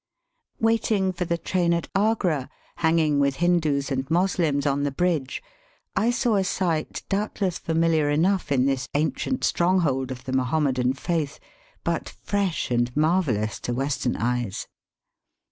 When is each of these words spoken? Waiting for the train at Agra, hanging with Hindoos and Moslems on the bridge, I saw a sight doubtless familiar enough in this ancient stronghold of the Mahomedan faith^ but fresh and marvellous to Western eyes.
Waiting 0.59 1.13
for 1.13 1.25
the 1.25 1.37
train 1.37 1.75
at 1.75 1.87
Agra, 1.93 2.49
hanging 2.77 3.19
with 3.19 3.35
Hindoos 3.35 3.91
and 3.91 4.09
Moslems 4.09 4.65
on 4.65 4.81
the 4.81 4.89
bridge, 4.89 5.43
I 5.95 6.09
saw 6.09 6.37
a 6.37 6.43
sight 6.43 7.03
doubtless 7.07 7.59
familiar 7.59 8.09
enough 8.09 8.51
in 8.51 8.65
this 8.65 8.87
ancient 8.95 9.43
stronghold 9.43 10.09
of 10.09 10.23
the 10.23 10.33
Mahomedan 10.33 10.93
faith^ 10.95 11.37
but 11.83 12.17
fresh 12.23 12.71
and 12.71 12.89
marvellous 12.97 13.59
to 13.59 13.75
Western 13.75 14.15
eyes. 14.17 14.65